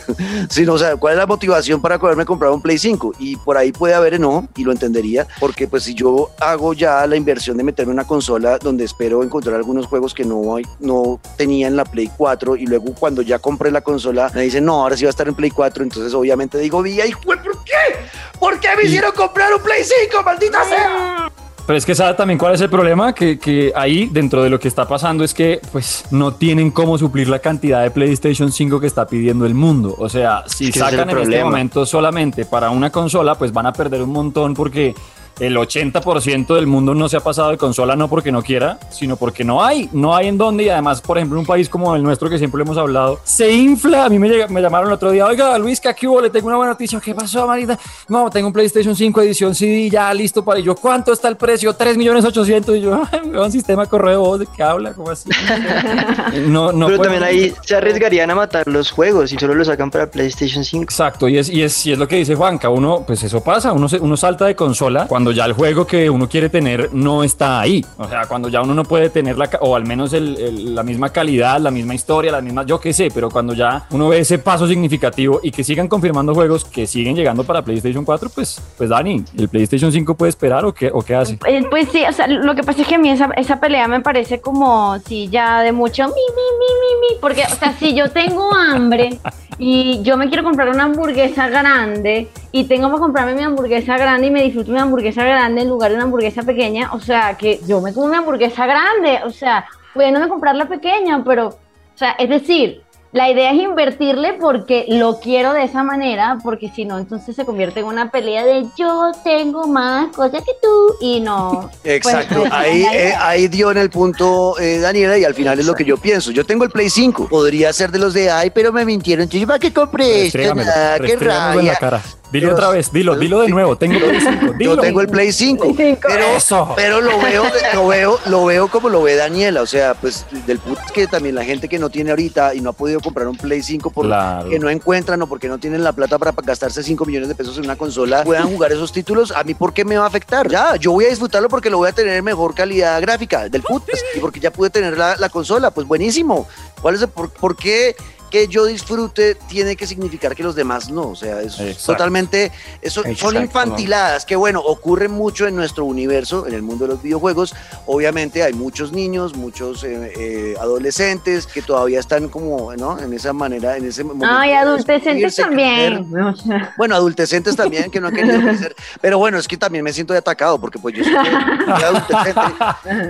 sí, 0.49 0.65
no, 0.65 0.75
o 0.75 0.77
sea, 0.77 0.95
¿cuál 0.95 1.15
es 1.15 1.17
la 1.17 1.25
motivación 1.25 1.81
para 1.81 1.99
poderme 1.99 2.23
comprar 2.23 2.49
un 2.49 2.61
Play 2.61 2.77
5? 2.77 3.15
Y 3.19 3.35
por 3.35 3.57
ahí 3.57 3.73
puede 3.73 3.93
haber 3.93 4.13
enojo 4.13 4.47
y 4.55 4.63
lo 4.63 4.71
entendería, 4.71 5.27
porque 5.41 5.67
pues 5.67 5.83
si 5.83 5.93
yo 5.93 6.31
hago 6.39 6.73
ya 6.73 7.05
la 7.05 7.17
inversión 7.17 7.57
de 7.57 7.63
meterme 7.65 7.91
en 7.91 7.99
una 7.99 8.07
consola 8.07 8.57
donde 8.57 8.85
espero 8.85 9.21
encontrar 9.21 9.57
algunos 9.57 9.85
juegos 9.87 10.13
que 10.13 10.23
no, 10.23 10.55
no 10.79 11.19
tenía 11.35 11.67
en 11.67 11.75
la 11.75 11.83
Play 11.83 12.09
4 12.15 12.55
y 12.55 12.67
luego 12.67 12.95
cuando 12.97 13.21
ya 13.21 13.37
compré 13.39 13.69
la 13.69 13.81
consola 13.81 14.31
me 14.33 14.43
dicen, 14.43 14.63
no, 14.63 14.83
ahora 14.83 14.95
sí 14.95 15.03
va 15.03 15.09
a 15.09 15.11
estar 15.11 15.27
en 15.27 15.35
Play 15.35 15.51
4, 15.51 15.83
entonces 15.83 16.13
obviamente 16.13 16.57
digo, 16.57 16.81
vía, 16.81 17.05
hijo, 17.05 17.19
¿por 17.19 17.41
qué? 17.41 17.97
¿Por 18.39 18.61
qué 18.61 18.69
me 18.77 18.83
hicieron 18.83 19.11
comprar 19.11 19.53
un 19.53 19.61
Play 19.61 19.83
5, 19.83 20.23
maldita 20.23 20.63
sea? 20.63 21.34
Pero 21.65 21.77
es 21.77 21.85
que 21.85 21.95
sabe 21.95 22.13
también 22.13 22.38
cuál 22.38 22.53
es 22.53 22.62
el 22.62 22.69
problema, 22.69 23.13
que, 23.13 23.39
que 23.39 23.73
ahí 23.75 24.07
dentro 24.12 24.44
de 24.44 24.51
lo 24.51 24.59
que 24.59 24.67
está 24.67 24.88
pasando 24.88 25.23
es 25.23 25.33
que 25.33 25.59
pues 25.71 26.06
no 26.12 26.33
tienen 26.35 26.69
cómo 26.69 26.97
suplir 26.97 27.27
la 27.27 27.39
cantidad 27.39 27.81
de 27.81 27.89
PlayStation 27.89 28.51
5 28.51 28.79
que 28.79 28.85
está 28.85 29.07
pidiendo 29.07 29.47
el 29.47 29.56
mundo. 29.56 29.95
O 29.97 30.07
sea, 30.07 30.44
si 30.45 30.71
sacan 30.71 31.09
en 31.09 31.17
este 31.17 31.44
momento 31.44 31.85
solamente 31.85 32.45
para 32.45 32.69
una 32.69 32.91
consola, 32.91 33.35
pues 33.35 33.51
van 33.51 33.65
a 33.65 33.73
perder 33.73 34.03
un 34.03 34.12
montón 34.12 34.53
porque 34.53 34.94
el 35.39 35.55
80% 35.57 36.55
del 36.55 36.67
mundo 36.67 36.93
no 36.95 37.09
se 37.09 37.17
ha 37.17 37.19
pasado 37.19 37.49
de 37.51 37.57
consola 37.57 37.95
no 37.95 38.07
porque 38.07 38.31
no 38.31 38.41
quiera, 38.41 38.77
sino 38.89 39.15
porque 39.17 39.43
no 39.43 39.63
hay, 39.63 39.89
no 39.91 40.15
hay 40.15 40.27
en 40.27 40.37
dónde 40.37 40.63
y 40.63 40.69
además, 40.69 41.01
por 41.01 41.17
ejemplo, 41.17 41.39
un 41.39 41.45
país 41.45 41.67
como 41.69 41.95
el 41.95 42.03
nuestro 42.03 42.29
que 42.29 42.37
siempre 42.37 42.61
hemos 42.61 42.77
hablado, 42.77 43.19
se 43.23 43.51
infla. 43.51 44.05
A 44.05 44.09
mí 44.09 44.17
me, 44.19 44.47
me 44.47 44.61
llamaron 44.61 44.87
el 44.89 44.93
otro 44.93 45.11
día, 45.11 45.25
oiga, 45.25 45.57
Luis, 45.57 45.79
que 45.81 45.89
aquí 45.89 46.07
hubo? 46.07 46.21
le 46.21 46.29
tengo 46.29 46.47
una 46.47 46.55
buena 46.57 46.71
noticia. 46.71 46.99
¿Qué 46.99 47.13
pasó, 47.13 47.45
Marita? 47.47 47.77
No, 48.07 48.29
tengo 48.29 48.47
un 48.47 48.53
PlayStation 48.53 48.95
5 48.95 49.21
edición 49.21 49.53
CD 49.53 49.89
ya 49.89 50.13
listo 50.13 50.43
para 50.45 50.59
y 50.59 50.63
yo. 50.63 50.75
¿Cuánto 50.75 51.11
está 51.11 51.27
el 51.27 51.35
precio? 51.35 51.73
3 51.73 51.97
millones 51.97 52.23
800 52.25 52.77
y 52.77 52.81
yo, 52.81 53.01
"Ay, 53.11 53.21
me 53.29 53.37
va 53.37 53.45
un 53.45 53.51
sistema 53.51 53.85
correo 53.85 54.21
voz 54.21 54.39
de 54.39 54.47
qué 54.55 54.63
habla, 54.63 54.93
¿cómo 54.93 55.09
así? 55.11 55.29
No, 56.47 56.71
no 56.71 56.87
Pero 56.87 56.99
también 57.01 57.23
ahí 57.23 57.53
se 57.63 57.75
arriesgarían 57.75 58.29
a 58.31 58.35
matar 58.35 58.67
los 58.67 58.91
juegos 58.91 59.31
y 59.31 59.37
solo 59.37 59.53
los 59.55 59.67
sacan 59.67 59.89
para 59.91 60.09
PlayStation 60.09 60.63
5. 60.63 60.83
Exacto, 60.83 61.27
y 61.27 61.37
es, 61.37 61.49
y, 61.49 61.61
es, 61.63 61.85
y 61.85 61.91
es 61.93 61.97
lo 61.99 62.07
que 62.07 62.17
dice 62.17 62.35
Juanca, 62.35 62.69
uno, 62.69 63.03
pues 63.05 63.23
eso 63.23 63.41
pasa, 63.43 63.71
uno, 63.73 63.87
se- 63.89 63.99
uno 63.99 64.17
salta 64.17 64.45
de 64.45 64.55
consola 64.55 65.07
cuando 65.07 65.25
ya 65.31 65.45
el 65.45 65.54
juego 65.54 65.86
que 65.88 66.10
uno 66.10 66.27
quiere 66.30 66.50
tener 66.50 66.89
no 66.94 67.24
está 67.24 67.60
ahí, 67.60 67.86
o 67.98 68.07
sea, 68.07 68.25
cuando 68.27 68.50
ya 68.50 68.62
uno 68.62 68.74
no 68.74 68.83
puede 68.83 69.10
tener 69.10 69.38
la, 69.38 69.50
o 69.62 69.75
al 69.75 69.86
menos 69.86 70.13
el- 70.13 70.38
el- 70.38 70.75
la 70.75 70.83
misma 70.83 71.10
calidad, 71.10 71.60
la 71.60 71.72
misma 71.72 71.95
historia, 71.95 72.31
la 72.31 72.42
misma, 72.42 72.63
yo 72.66 72.80
qué 72.80 72.94
sé, 72.94 73.10
pero 73.13 73.30
cuando 73.30 73.54
ya 73.54 73.86
uno 73.92 74.10
ve 74.10 74.19
ese 74.19 74.38
paso 74.39 74.68
significativo 74.68 75.39
y 75.44 75.51
que 75.51 75.63
sigan 75.63 75.88
confirmando 75.88 76.33
juegos 76.33 76.66
que 76.66 76.88
siguen 76.88 77.16
llegando 77.16 77.44
para 77.44 77.62
PlayStation 77.63 78.04
4, 78.06 78.30
pues, 78.33 78.62
pues 78.77 78.89
Dani, 78.89 79.24
¿el 79.38 79.50
PlayStation 79.50 79.92
5 79.92 80.16
puede 80.16 80.30
esperar 80.30 80.66
o 80.66 80.74
qué, 80.74 80.89
o 80.94 81.01
qué 81.01 81.16
hace? 81.16 81.38
Eh, 81.48 81.63
Pues 81.69 81.88
sí, 81.92 82.04
o 82.07 82.12
sea, 82.13 82.28
lo 82.28 82.56
que 82.56 82.63
pasa 82.63 82.81
es 82.81 82.88
que 82.88 82.95
a 82.95 82.98
mí 82.98 83.10
esa, 83.10 83.30
esa 83.38 83.60
pelea 83.60 83.88
me 83.88 84.01
parece 84.01 84.39
como, 84.42 84.98
sí, 85.07 85.28
ya 85.31 85.62
de 85.62 85.71
mucho 85.71 86.04
mi, 86.04 86.10
mi, 86.10 86.16
mi, 86.60 87.10
mi, 87.10 87.16
mi, 87.16 87.19
porque, 87.21 87.44
o 87.44 87.56
sea, 87.56 87.74
si 87.78 87.94
yo 87.95 88.10
tengo 88.12 88.54
hambre 88.54 89.19
y 89.57 90.01
yo 90.04 90.18
me 90.18 90.28
quiero 90.28 90.44
comprar 90.44 90.69
una 90.69 90.83
hamburguesa 90.83 91.48
grande 91.48 92.28
y 92.56 92.63
tengo 92.63 92.88
para 92.88 93.00
comprarme 93.00 93.36
mi 93.36 93.44
hamburguesa 93.44 93.98
grande 93.98 94.28
y 94.28 94.31
me 94.31 94.42
disfruto 94.42 94.72
mi 94.72 94.80
hamburguesa 94.80 95.25
grande 95.25 95.63
en 95.63 95.68
lugar 95.68 95.90
de 95.90 95.96
una 95.96 96.06
hamburguesa 96.06 96.42
pequeña, 96.44 96.94
o 96.94 97.02
sea, 97.02 97.36
que 97.38 97.60
yo 97.68 97.81
me 97.81 97.94
como 97.94 98.06
una 98.06 98.19
hamburguesa 98.19 98.66
grande, 98.66 99.19
o 99.25 99.30
sea, 99.30 99.66
pudiéndome 99.94 100.30
comprar 100.30 100.56
la 100.56 100.66
pequeña, 100.66 101.22
pero, 101.25 101.48
o 101.50 101.98
sea, 101.98 102.12
es 102.12 102.30
decir, 102.30 102.81
la 103.12 103.30
idea 103.30 103.52
es 103.52 103.62
invertirle 103.62 104.34
porque 104.34 104.86
lo 104.88 105.19
quiero 105.19 105.54
de 105.54 105.63
esa 105.63 105.84
manera, 105.84 106.38
porque 106.44 106.69
si 106.69 106.86
no, 106.86 106.98
entonces 106.98 107.36
se 107.36 107.46
convierte 107.46 107.81
en 107.81 107.88
una 107.88 108.10
pelea 108.10 108.46
de 108.46 108.66
yo 108.78 109.12
tengo 109.24 109.68
más 109.68 110.16
cosas 110.16 110.42
que 110.44 110.52
tú 110.62 110.96
y 111.02 111.19
no. 111.19 111.69
Exacto, 111.84 112.40
pues, 112.40 112.52
ahí, 112.54 112.84
la 112.84 112.94
idea. 112.94 113.10
eh, 113.10 113.16
ahí 113.19 113.48
dio 113.50 113.72
en 113.72 113.78
el 113.78 113.90
punto 113.90 114.60
eh, 114.60 114.80
Daniela 114.80 115.18
y 115.18 115.24
al 115.24 115.34
final 115.34 115.60
es 115.60 115.66
lo 115.66 115.75
que 115.75 115.86
yo 115.86 115.96
pienso. 115.96 116.31
Yo 116.31 116.46
tengo 116.46 116.63
el 116.63 116.72
Play 116.72 116.90
5, 116.90 117.28
podría 117.30 117.72
ser 117.74 117.92
de 117.92 118.00
los 118.00 118.13
de, 118.13 118.30
ay, 118.30 118.50
pero 118.50 118.72
me 118.72 118.84
mintieron, 118.86 119.28
yo 119.28 119.48
¿para 119.48 119.60
qué 119.60 119.74
compré 119.74 120.28
esto? 120.28 120.56
Nada, 120.56 120.98
qué 120.98 121.07
restrégamelo 121.07 121.60
en 121.60 121.68
la 121.68 121.74
rabia. 121.74 121.75
cara. 121.80 122.02
Dilo 122.31 122.48
Dios. 122.48 122.54
otra 122.60 122.69
vez, 122.69 122.92
dilo, 122.92 123.16
dilo 123.18 123.39
de 123.42 123.50
nuevo, 123.50 123.77
tengo 123.77 124.00
Play 124.00 124.19
5, 124.19 124.54
dilo. 124.57 124.75
Yo 124.75 124.81
tengo 124.81 125.01
el 125.01 125.07
Play 125.07 125.31
5, 125.31 125.74
Play 125.75 125.95
5. 125.95 126.07
pero, 126.07 126.25
Eso. 126.36 126.74
pero 126.75 127.00
lo 127.01 127.19
veo, 127.19 127.44
lo 127.74 127.88
veo, 127.88 128.19
lo 128.25 128.45
veo 128.45 128.68
como 128.68 128.89
lo 128.89 129.04
ve 129.04 129.16
Daniela, 129.16 129.62
o 129.62 129.66
sea, 129.66 129.94
pues 129.94 130.25
del 130.45 130.60
punto 130.60 130.81
que 130.94 131.07
también 131.07 131.36
la 131.36 131.44
gente 131.45 131.69
que 131.69 131.80
no 131.80 131.89
tiene 131.89 132.10
ahorita 132.10 132.54
y 132.56 132.62
no 132.62 132.72
ha 132.72 132.74
podido 132.74 133.00
comprar 133.00 133.27
un 133.27 133.38
Play 133.38 133.62
5 133.62 133.89
porque 133.92 134.07
Claro. 134.07 134.50
no 134.60 134.69
encuentran 134.69 135.22
o 135.22 135.27
porque 135.27 135.48
no 135.48 135.57
tienen 135.60 135.83
la 135.83 135.94
plata 135.94 136.18
para 136.18 136.33
gastarse 136.44 136.83
5 136.83 137.06
millones 137.06 137.30
de 137.30 137.36
pesos 137.36 137.57
en 137.57 137.66
una 137.66 137.75
consola, 137.75 138.24
puedan 138.24 138.48
jugar 138.50 138.71
esos 138.71 138.92
títulos, 138.92 139.31
a 139.31 139.44
mí 139.44 139.54
por 139.54 139.74
qué 139.74 139.86
me 139.86 139.98
va 139.98 140.06
a 140.06 140.07
afectar? 140.07 140.50
Ya, 140.50 140.75
yo 140.78 140.92
voy 140.92 141.06
a 141.06 141.10
disfrutarlo 141.10 141.48
porque 141.48 141.69
lo 141.69 141.78
voy 141.78 141.89
a 141.89 141.94
tener 141.94 142.21
mejor 142.24 142.54
calidad 142.56 143.00
gráfica 143.01 143.48
del 143.50 143.62
put, 143.62 143.83
pues, 143.86 144.04
y 144.16 144.19
porque 144.19 144.40
ya 144.40 144.52
pude 144.52 144.69
tener 144.69 144.97
la, 144.97 145.16
la 145.18 145.30
consola, 145.30 145.71
pues 145.71 145.88
buenísimo. 145.88 146.47
¿Cuál 146.81 146.95
es 146.95 147.02
el 147.04 147.07
por, 147.07 147.30
por 147.30 147.56
qué 147.56 147.95
que 148.35 148.49
yo 148.49 148.65
disfrute 148.65 149.35
tiene 149.47 149.77
que 149.77 149.87
significar 149.87 150.35
que 150.35 150.44
los 150.44 150.56
demás 150.56 150.89
no? 150.89 151.07
O 151.07 151.15
sea, 151.15 151.39
es 151.42 151.57
Exacto. 151.57 151.94
totalmente, 151.94 152.51
eso 152.81 153.01
son 153.15 153.37
infantiladas, 153.37 154.25
que 154.25 154.35
bueno, 154.35 154.59
ocurre 154.59 155.07
mucho 155.07 155.47
en 155.47 155.56
nuestro 155.56 155.85
universo, 155.85 156.45
en 156.45 156.54
el 156.54 156.61
mundo 156.61 156.85
de 156.85 156.95
los 156.95 157.01
videojuegos. 157.01 157.56
Obviamente 157.85 158.44
hay 158.44 158.51
muchos 158.51 158.92
niños, 158.92 159.37
muchos 159.37 159.85
eh, 159.85 160.11
eh, 160.18 160.56
adolescentes 160.59 161.47
que 161.47 161.61
todavía 161.61 162.01
están 162.01 162.27
como, 162.27 162.75
¿no? 162.75 162.99
En 162.99 163.13
esa 163.13 163.31
manera, 163.31 163.77
en 163.77 163.85
ese 163.85 164.04
momento. 164.04 164.27
Ay, 164.30 164.51
adolescentes 164.51 165.33
también. 165.37 166.04
crecer. 166.11 166.73
Bueno, 166.77 166.95
adultecentes 166.95 167.56
también 167.56 167.89
que 167.89 168.01
no 168.01 168.07
han 168.07 168.15
querido 168.15 168.42
crecer. 168.42 168.75
Pero 168.99 169.18
bueno, 169.18 169.37
es 169.37 169.47
que 169.47 169.56
también 169.56 169.81
me 169.81 169.94
siento 169.94 170.13
atacado 170.13 170.59
porque 170.59 170.77
pues 170.77 170.94
yo 170.94 171.06
soy, 171.06 171.15
adultecente. 171.15 172.42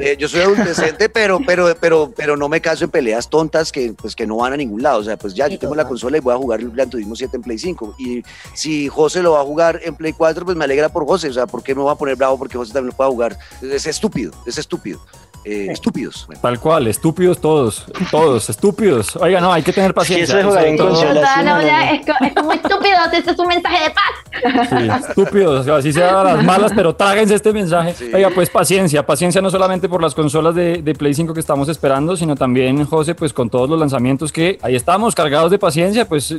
eh, 0.01 0.17
yo 0.19 0.27
soy 0.27 0.41
adultecente, 0.41 1.09
pero, 1.09 1.39
pero, 1.43 1.75
pero, 1.81 2.13
pero 2.15 2.37
no 2.37 2.47
me 2.47 2.61
caso 2.61 2.83
en 2.83 2.91
peleas 2.91 3.27
tontas 3.27 3.71
que, 3.71 3.91
pues, 3.99 4.15
que 4.15 4.27
no 4.27 4.37
van 4.37 4.53
a 4.53 4.57
ningún 4.57 4.83
lado. 4.83 4.99
O 4.99 5.03
sea, 5.03 5.14
pues 5.17 5.33
ya, 5.33 5.47
yo 5.47 5.57
tengo 5.59 5.75
la 5.75 5.87
consola 5.87 6.17
y 6.17 6.19
voy 6.21 6.33
a 6.33 6.37
jugar 6.37 6.59
el 6.59 6.71
Gran 6.71 6.89
Turismo 6.89 7.15
7 7.15 7.37
en 7.37 7.43
Play 7.43 7.57
5. 7.57 7.95
Y 7.99 8.23
si 8.53 8.87
José 8.87 9.21
lo 9.21 9.33
va 9.33 9.41
a 9.41 9.43
jugar 9.43 9.79
en 9.83 9.95
Play 9.95 10.13
4, 10.13 10.45
pues 10.45 10.57
me 10.57 10.63
alegra 10.65 10.89
por 10.89 11.05
José. 11.05 11.29
O 11.29 11.33
sea, 11.33 11.47
¿por 11.47 11.63
qué 11.63 11.73
me 11.75 11.81
voy 11.81 11.91
a 11.91 11.95
poner 11.95 12.15
bravo 12.15 12.37
porque 12.37 12.57
José 12.57 12.73
también 12.73 12.91
lo 12.91 12.97
pueda 12.97 13.09
jugar? 13.09 13.37
Es 13.61 13.85
estúpido, 13.87 14.31
es 14.45 14.57
estúpido. 14.57 14.99
Eh, 15.47 15.67
estúpidos. 15.69 16.25
Bueno. 16.25 16.41
Tal 16.41 16.59
cual, 16.59 16.87
estúpidos 16.87 17.39
todos, 17.39 17.85
todos, 18.09 18.49
estúpidos. 18.49 19.15
Oiga, 19.17 19.39
no, 19.39 19.53
hay 19.53 19.61
que 19.61 19.71
tener 19.71 19.93
paciencia. 19.93 20.39
eso 20.39 20.49
sí, 20.59 20.71
no, 20.75 20.85
o 20.85 20.95
sea, 20.95 21.43
no, 21.43 21.61
no. 21.61 21.67
es, 21.67 22.03
co- 22.03 22.25
es 22.25 22.33
como 22.33 22.51
estúpido, 22.51 22.97
este 23.13 23.29
es 23.29 23.37
un 23.37 23.47
mensaje 23.49 23.83
de 23.83 23.91
paz. 23.91 24.67
Sí, 24.69 25.07
estúpidos, 25.09 25.67
así 25.67 25.93
sea 25.93 26.23
las 26.23 26.43
malas, 26.43 26.71
pero 26.75 26.95
tráguense 26.95 27.35
este 27.35 27.53
mensaje. 27.53 27.93
Sí. 27.93 28.09
Oiga, 28.11 28.31
pues 28.33 28.49
paciencia, 28.49 29.05
paciencia 29.05 29.39
no 29.39 29.51
solamente 29.51 29.87
por 29.87 30.01
las 30.01 30.15
consolas 30.15 30.55
de, 30.55 30.81
de 30.81 30.95
Play 30.95 31.13
5 31.13 31.35
que 31.35 31.41
estamos 31.41 31.69
esperando, 31.69 32.17
sino 32.17 32.35
también, 32.35 32.83
José, 32.83 33.13
pues 33.13 33.31
con 33.31 33.47
todos 33.51 33.69
los 33.69 33.79
lanzamientos 33.79 34.31
que 34.31 34.57
ahí 34.63 34.75
estamos, 34.95 35.13
cargados 35.13 35.51
de 35.51 35.59
paciencia, 35.59 36.07
pues 36.07 36.33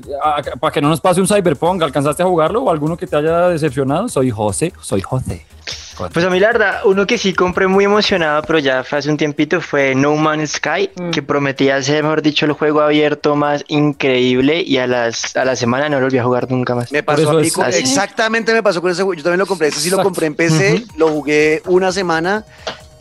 para 0.59 0.73
que 0.73 0.81
no 0.81 0.89
nos 0.89 0.99
pase 0.99 1.21
un 1.21 1.29
Cyberpunk, 1.29 1.83
¿alcanzaste 1.83 2.23
a 2.23 2.27
jugarlo 2.27 2.63
o 2.63 2.71
alguno 2.71 2.97
que 2.97 3.07
te 3.07 3.15
haya 3.15 3.49
decepcionado? 3.49 4.09
Soy 4.09 4.31
José, 4.31 4.73
soy 4.81 5.03
José. 5.03 5.45
Pues 6.13 6.25
a 6.25 6.31
mí 6.31 6.41
la 6.41 6.49
verdad, 6.49 6.81
uno 6.85 7.07
que 7.07 7.19
sí 7.19 7.35
compré 7.35 7.67
muy 7.67 7.85
emocionado, 7.85 8.41
pero 8.47 8.59
ya 8.59 8.83
fue 8.83 8.99
hace 8.99 9.11
un 9.11 9.19
tiempito, 9.19 9.61
fue 9.61 9.95
No 9.95 10.15
Man's 10.17 10.53
Sky, 10.53 10.89
Mm. 10.97 11.11
que 11.11 11.23
prometía 11.23 11.83
ser, 11.83 12.03
mejor 12.03 12.23
dicho, 12.23 12.47
el 12.47 12.53
juego 12.53 12.81
abierto 12.81 13.37
más 13.37 13.63
increíble 13.69 14.63
y 14.63 14.79
a, 14.79 14.87
las, 14.87 15.37
a 15.37 15.45
la 15.45 15.55
semana 15.55 15.91
no 15.91 15.99
lo 15.99 16.07
volví 16.07 16.17
a 16.19 16.25
jugar 16.25 16.51
nunca 16.51 16.75
más. 16.75 16.91
Me 16.93 17.03
pasó 17.03 17.31
a 17.31 17.35
mí 17.35 17.49
exactamente 17.75 18.55
me 18.55 18.63
pasó 18.63 18.81
con 18.81 18.91
ese 18.91 19.03
juego. 19.03 19.15
Yo 19.19 19.23
también 19.23 19.41
lo 19.41 19.47
compré. 19.47 19.69
Ese 19.69 19.81
sí 19.81 19.91
lo 19.91 20.03
compré 20.03 20.27
en 20.29 20.35
PC, 20.35 20.85
lo 20.97 21.09
jugué 21.09 21.61
una 21.67 21.93
semana 21.93 22.45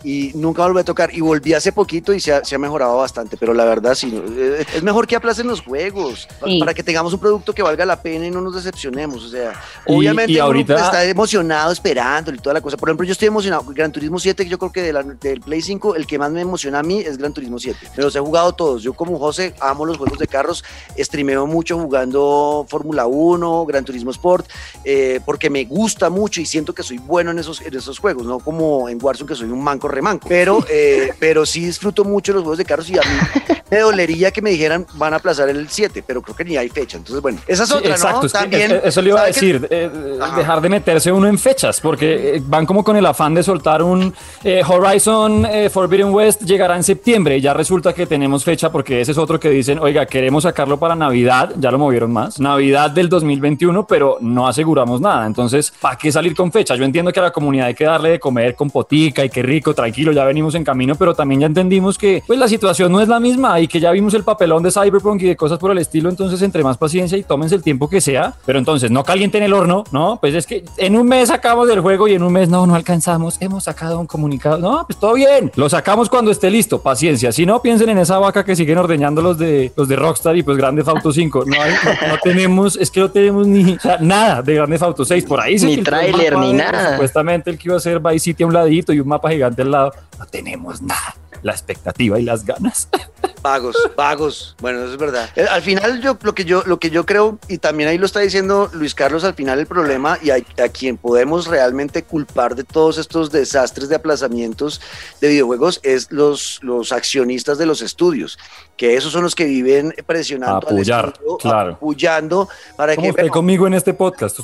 y 0.06 0.32
nunca 0.36 0.62
volví 0.64 0.80
a 0.80 0.84
tocar. 0.84 1.14
Y 1.14 1.20
volví 1.22 1.54
hace 1.54 1.72
poquito 1.72 2.14
y 2.14 2.20
se 2.20 2.32
ha, 2.34 2.46
se 2.46 2.56
ha 2.56 2.60
mejorado 2.60 2.98
bastante. 2.98 3.36
Pero 3.38 3.54
la 3.54 3.66
verdad, 3.66 3.96
sí, 3.96 4.22
eh, 4.38 4.64
es 4.76 4.84
mejor 4.84 5.08
que 5.08 5.16
aplacen 5.16 5.48
los 5.48 5.62
juegos 5.62 6.28
Sí. 6.46 6.60
para 6.60 6.74
que 6.74 6.84
tengamos 6.84 7.12
un 7.14 7.20
producto 7.20 7.54
que 7.54 7.64
valga 7.64 7.86
la 7.86 8.02
pena 8.02 8.28
y 8.28 8.32
no 8.32 8.40
nos 8.42 8.56
decepcionemos. 8.56 9.24
O 9.24 9.30
sea, 9.30 9.54
Y- 9.88 9.94
obviamente 9.96 10.32
y 10.32 10.36
uno 10.36 10.46
ahorita- 10.46 10.76
está 10.76 11.04
emocionado 11.06 11.72
esperando 11.72 12.32
y 12.34 12.38
toda 12.38 12.54
la 12.54 12.62
cosa. 12.62 12.78
Por 12.78 12.88
ejemplo, 12.90 13.06
yo 13.06 13.12
estoy 13.14 13.28
emocionado. 13.28 13.64
Gran 13.74 13.92
Turismo 13.92 14.20
7, 14.20 14.46
yo 14.48 14.58
creo 14.60 14.72
que 14.72 14.82
de 14.84 14.94
la- 14.94 15.04
del 15.04 15.42
Play 15.42 15.62
5, 15.62 15.96
el 15.96 16.06
que 16.06 16.20
más 16.20 16.32
me 16.32 16.42
emociona 16.42 16.80
a 16.80 16.84
mí 16.84 17.00
es 17.00 17.18
Gran 17.18 17.34
Turismo 17.34 17.58
7. 17.60 17.80
Me 17.98 18.04
los 18.04 18.16
he 18.16 18.20
jugado 18.20 18.54
todos. 18.54 18.84
Yo, 18.84 18.94
como 18.94 19.18
José, 19.18 19.56
amo 19.60 19.86
los 19.86 19.98
juegos 19.98 20.20
de 20.20 20.28
carros. 20.28 20.64
Streameo 20.98 21.48
mucho 21.48 21.80
jugando 21.80 22.66
Fórmula 22.70 23.08
1, 23.08 23.66
Gran 23.66 23.84
Turismo 23.86 24.12
Sport, 24.12 24.48
eh, 24.84 25.20
porque 25.26 25.50
me 25.50 25.66
gusta 25.66 26.10
mucho 26.10 26.42
y 26.42 26.46
siento 26.46 26.74
que 26.74 26.84
soy 26.84 26.98
bueno 27.00 27.32
en 27.32 27.40
esos, 27.40 27.62
en 27.62 27.76
esos 27.76 27.98
juegos, 28.00 28.26
no 28.26 28.40
como 28.40 28.88
en 28.90 29.00
Warzone 29.02 29.28
que 29.28 29.36
soy 29.36 29.50
un 29.50 29.64
manco 29.64 29.88
remanco. 29.96 30.28
Pero, 30.28 30.66
eh, 30.70 31.14
pero 31.20 31.46
sí 31.46 31.66
disfruto 31.66 32.04
mucho 32.04 32.34
los 32.34 32.44
juegos 32.44 32.58
de 32.58 32.66
carros 32.66 32.90
y 32.90 32.98
a 32.98 33.02
mí 33.02 33.08
me 33.72 33.80
dolería 33.80 34.32
que 34.32 34.42
me 34.42 34.52
dijeran 34.52 34.86
van 34.96 35.14
a 35.14 35.18
aplazar 35.18 35.50
el 35.50 35.68
7, 35.70 36.04
pero 36.06 36.22
creo 36.22 36.36
que 36.36 36.46
ni 36.46 36.58
hay 36.58 36.70
fecha. 36.70 36.98
Entonces, 36.98 37.22
bueno, 37.22 37.40
esa 37.48 37.64
es 37.64 37.70
Sí, 37.70 37.76
otra, 37.76 37.92
exacto, 37.92 38.20
¿no? 38.22 38.26
es 38.28 38.32
También. 38.34 38.72
es- 38.72 38.82
eso 38.86 39.02
le 39.02 39.10
iba 39.10 39.22
a 39.22 39.26
decir, 39.26 39.68
eh, 39.70 39.90
dejar 40.36 40.62
de 40.62 40.70
meterse 40.70 41.12
uno 41.12 41.28
en 41.28 41.38
fechas, 41.40 41.80
porque 41.82 42.36
eh, 42.38 42.42
van 42.46 42.66
como 42.66 42.84
con 42.84 42.96
el 42.96 43.06
afán 43.06 43.34
de 43.34 43.44
soltar 43.44 43.82
un 43.82 44.14
eh, 44.44 44.62
Horizon 44.68 45.46
eh, 45.46 45.70
Forbidden 45.70 46.14
West 46.14 46.42
llegará 46.44 46.76
en 46.76 46.84
septiembre 46.84 47.38
y 47.38 47.42
ya 47.42 47.54
resulta 47.54 47.94
que 47.94 48.06
tenemos 48.06 48.44
fecha 48.44 48.72
porque 48.72 49.02
ese 49.02 49.12
es 49.14 49.18
otro 49.18 49.40
que 49.40 49.50
dicen, 49.50 49.80
oiga, 49.80 50.06
queremos 50.06 50.44
sacarlo 50.44 50.78
para 50.78 50.96
Navidad, 50.96 51.54
ya 51.58 51.72
lo 51.72 51.80
movieron 51.80 52.12
más, 52.14 52.40
Navidad 52.40 52.92
del 52.92 53.10
2021, 53.10 53.88
pero 53.88 54.18
no 54.22 54.48
aseguramos 54.48 55.02
nada, 55.02 55.26
entonces, 55.26 55.74
¿para 55.82 55.98
qué 55.98 56.12
salir 56.12 56.36
con 56.36 56.52
fecha? 56.52 56.76
Yo 56.76 56.86
entiendo 56.86 57.12
que 57.12 57.20
a 57.20 57.24
la 57.24 57.32
comunidad 57.32 57.68
hay 57.68 57.74
que 57.76 57.86
darle 57.86 58.10
de 58.12 58.20
comer 58.20 58.56
con 58.56 58.70
potica 58.70 59.26
y 59.26 59.30
qué 59.30 59.42
rico, 59.42 59.74
tranquilo, 59.74 60.12
ya 60.12 60.24
venimos 60.24 60.54
en 60.56 60.64
camino, 60.64 60.96
pero 60.96 61.14
también 61.16 61.42
ya 61.42 61.48
entendimos 61.48 61.98
que 61.98 62.24
pues 62.26 62.38
la 62.40 62.48
situación 62.48 62.92
no 62.92 63.02
es 63.02 63.08
la 63.08 63.20
misma 63.20 63.55
y 63.60 63.68
que 63.68 63.80
ya 63.80 63.92
vimos 63.92 64.14
el 64.14 64.24
papelón 64.24 64.64
de 64.64 64.72
Cyberpunk 64.72 65.22
y 65.22 65.26
de 65.28 65.36
cosas 65.36 65.58
por 65.60 65.72
el 65.72 65.78
estilo, 65.78 66.10
entonces 66.10 66.42
entre 66.42 66.64
más 66.64 66.78
paciencia 66.78 67.18
y 67.18 67.24
tómense 67.24 67.56
el 67.56 67.64
tiempo 67.64 67.90
que 67.90 68.02
sea, 68.02 68.34
pero 68.46 68.60
entonces 68.60 68.92
no 68.92 69.04
calienten 69.04 69.44
el 69.44 69.54
horno, 69.54 69.84
¿no? 69.92 70.18
Pues 70.20 70.34
es 70.36 70.46
que 70.46 70.64
en 70.78 70.96
un 70.98 71.08
mes 71.08 71.30
sacamos 71.30 71.68
del 71.68 71.80
juego 71.82 72.08
y 72.08 72.14
en 72.14 72.24
un 72.24 72.34
mes 72.34 72.50
no, 72.50 72.66
no 72.68 72.76
alcanzamos, 72.76 73.38
hemos 73.42 73.64
sacado 73.66 74.00
un 74.00 74.08
comunicado, 74.08 74.58
no, 74.58 74.86
pues 74.88 75.00
todo 75.00 75.14
bien, 75.14 75.52
lo 75.56 75.70
sacamos 75.70 76.10
cuando 76.10 76.32
esté 76.32 76.50
listo, 76.50 76.82
paciencia, 76.82 77.32
si 77.32 77.46
no 77.46 77.62
piensen 77.62 77.90
en 77.90 77.98
esa 77.98 78.20
vaca 78.20 78.44
que 78.46 78.56
siguen 78.56 78.78
ordeñando 78.78 79.22
los 79.22 79.38
de 79.38 79.72
los 79.76 79.88
de 79.88 79.96
Rockstar 79.96 80.36
y 80.38 80.44
pues 80.44 80.58
Grande 80.58 80.84
Auto 80.86 81.12
5, 81.12 81.44
no, 81.46 81.62
hay- 81.62 81.72
no, 82.02 82.08
no 82.10 82.18
tenemos, 82.24 82.76
es 82.78 82.92
que 82.92 83.00
no 83.00 83.10
tenemos 83.12 83.48
ni 83.48 83.74
o 83.76 83.80
sea, 83.80 83.98
nada 84.00 84.42
de 84.42 84.56
Grande 84.56 84.78
Auto 84.82 85.06
6, 85.06 85.26
por 85.26 85.40
ahí 85.40 85.58
se 85.60 85.66
Ni 85.68 85.78
tráiler, 85.78 86.38
ni 86.38 86.54
nada. 86.54 86.92
Supuestamente 86.94 87.50
el 87.50 87.58
que 87.58 87.70
iba 87.70 87.78
a 87.78 87.80
ser 87.80 88.00
Vice 88.00 88.20
City 88.20 88.44
a 88.44 88.48
un 88.48 88.54
ladito 88.54 88.94
y 88.94 89.00
un 89.00 89.08
mapa 89.08 89.30
gigante 89.32 89.62
al 89.62 89.72
lado, 89.72 89.92
no 90.20 90.26
tenemos 90.28 90.82
nada, 90.82 91.16
la 91.46 91.52
expectativa 91.52 92.20
y 92.20 92.24
las 92.24 92.44
ganas. 92.44 92.90
Vagos, 93.44 93.76
vagos. 93.96 94.56
Bueno, 94.60 94.80
eso 94.80 94.94
es 94.94 94.98
verdad. 94.98 95.30
Eh, 95.36 95.46
Al 95.48 95.62
final, 95.62 96.02
yo 96.02 96.18
lo 96.24 96.34
que 96.34 96.46
yo 96.46 96.64
lo 96.66 96.80
que 96.80 96.90
yo 96.90 97.06
creo 97.06 97.38
y 97.48 97.60
también 97.60 97.88
ahí 97.88 98.00
lo 98.00 98.08
está 98.08 98.20
diciendo 98.22 98.72
Luis 98.74 98.96
Carlos, 98.96 99.24
al 99.24 99.36
final 99.36 99.60
el 99.60 99.68
problema 99.68 100.18
y 100.20 100.32
a, 100.32 100.40
quien 100.70 100.98
podemos 100.98 101.46
realmente 101.46 102.04
culpar 102.04 102.56
de 102.56 102.64
todos 102.64 102.98
estos 102.98 103.30
desastres 103.30 103.88
de 103.88 103.98
aplazamientos 103.98 104.82
de 105.22 105.28
videojuegos 105.28 105.80
es 105.84 106.12
los 106.12 106.58
los 106.64 106.92
accionistas 106.92 107.60
de 107.60 107.68
los 107.68 107.84
estudios, 107.84 108.40
que 108.78 108.96
esos 108.96 109.12
son 109.12 109.24
los 109.24 109.36
que 109.36 109.46
viven 109.46 109.94
presionando 110.06 110.68
Apoyar, 110.68 111.06
al 111.06 111.12
estudio, 111.12 111.38
claro. 111.38 111.74
apoyando 111.74 112.50
para 112.76 112.96
Como 112.96 113.06
que 113.06 113.12
usted 113.12 113.28
conmigo 113.30 113.68
en 113.68 113.74
este 113.74 113.94
podcast. 113.94 114.40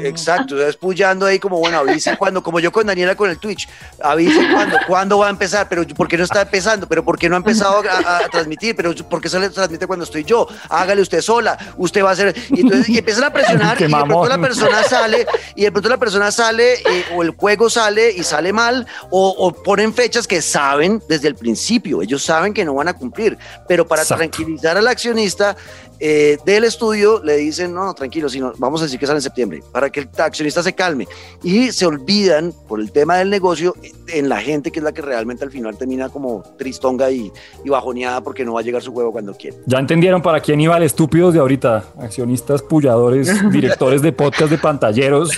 Exacto, 0.00 0.54
o 0.54 0.58
sea, 0.58 0.68
es 0.68 1.22
ahí 1.22 1.38
como, 1.38 1.58
bueno, 1.58 1.78
avisen 1.78 2.16
cuando, 2.16 2.42
como 2.42 2.60
yo 2.60 2.72
con 2.72 2.86
Daniela 2.86 3.14
con 3.14 3.30
el 3.30 3.38
Twitch, 3.38 3.68
avisen 4.02 4.52
cuando, 4.52 4.76
cuándo 4.86 5.18
va 5.18 5.26
a 5.26 5.30
empezar, 5.30 5.68
pero 5.68 5.86
¿por 5.86 6.08
qué 6.08 6.16
no 6.16 6.24
está 6.24 6.42
empezando? 6.42 6.86
¿Pero 6.88 7.04
por 7.04 7.18
qué 7.18 7.28
no 7.28 7.36
ha 7.36 7.38
empezado 7.38 7.82
a, 7.88 8.18
a 8.18 8.28
transmitir? 8.28 8.74
¿Pero 8.74 8.94
por 8.94 9.20
qué 9.20 9.28
se 9.28 9.38
le 9.38 9.50
transmite 9.50 9.86
cuando 9.86 10.04
estoy 10.04 10.24
yo? 10.24 10.46
Hágale 10.68 11.02
usted 11.02 11.20
sola, 11.20 11.58
usted 11.76 12.02
va 12.02 12.10
a 12.10 12.12
hacer... 12.12 12.34
Y 12.50 12.60
entonces 12.60 12.88
y 12.88 12.98
empiezan 12.98 13.24
a 13.24 13.32
presionar 13.32 13.76
y 13.80 13.84
de 13.84 13.90
pronto 13.90 14.28
la 14.28 14.38
persona 14.38 14.82
sale 14.82 15.26
y 15.54 15.62
de 15.62 15.72
pronto 15.72 15.88
la 15.88 15.96
persona 15.98 16.30
sale 16.30 16.74
eh, 16.74 17.04
o 17.14 17.22
el 17.22 17.30
juego 17.30 17.68
sale 17.68 18.10
y 18.10 18.22
sale 18.22 18.52
mal 18.52 18.86
o, 19.10 19.28
o 19.28 19.52
ponen 19.52 19.92
fechas 19.92 20.26
que 20.26 20.40
saben 20.42 21.02
desde 21.08 21.28
el 21.28 21.34
principio, 21.34 22.02
ellos 22.02 22.24
saben 22.24 22.54
que 22.54 22.64
no 22.64 22.74
van 22.74 22.88
a 22.88 22.94
cumplir, 22.94 23.38
pero 23.66 23.86
para 23.86 24.02
Exacto. 24.02 24.18
tranquilizar 24.18 24.76
al 24.76 24.86
accionista 24.88 25.56
eh, 26.00 26.38
del 26.44 26.64
estudio 26.64 27.20
le 27.24 27.36
dicen, 27.36 27.74
no, 27.74 27.84
no, 27.84 27.94
tranquilo, 27.94 28.28
sino 28.28 28.52
vamos 28.58 28.80
a 28.80 28.84
decir 28.84 28.98
que 28.98 29.06
sale 29.06 29.18
en 29.18 29.22
septiembre, 29.22 29.62
para 29.72 29.90
que 29.90 30.00
el 30.00 30.08
accionista 30.18 30.62
se 30.62 30.72
calme. 30.74 31.06
Y 31.42 31.72
se 31.72 31.86
olvidan 31.86 32.52
por 32.68 32.80
el 32.80 32.92
tema 32.92 33.16
del 33.16 33.30
negocio 33.30 33.74
en 34.08 34.28
la 34.28 34.40
gente 34.40 34.70
que 34.70 34.78
es 34.80 34.84
la 34.84 34.92
que 34.92 35.02
realmente 35.02 35.44
al 35.44 35.50
final 35.50 35.76
termina 35.76 36.08
como 36.08 36.42
tristonga 36.58 37.10
y, 37.10 37.30
y 37.64 37.68
bajoneada 37.68 38.20
porque 38.22 38.44
no 38.44 38.54
va 38.54 38.60
a 38.60 38.62
llegar 38.62 38.82
su 38.82 38.92
juego 38.92 39.12
cuando 39.12 39.34
quiere. 39.34 39.56
Ya 39.66 39.78
entendieron 39.78 40.22
para 40.22 40.40
quién 40.40 40.60
iba 40.60 40.76
el 40.76 40.82
estúpidos 40.82 41.34
de 41.34 41.40
ahorita. 41.40 41.84
Accionistas, 42.00 42.62
pulladores, 42.62 43.50
directores 43.50 44.02
de 44.02 44.12
podcast, 44.12 44.50
de 44.50 44.58
pantalleros. 44.58 45.30